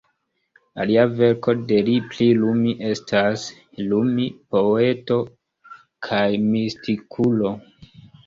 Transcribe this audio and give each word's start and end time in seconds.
Alia 0.83 1.01
verko 1.17 1.53
de 1.71 1.81
li 1.89 1.97
pri 2.13 2.29
Rumi 2.37 2.71
estas: 2.91 3.43
Rumi, 3.91 4.25
poeto 4.55 5.17
kaj 6.07 6.25
mistikulo. 6.47 7.53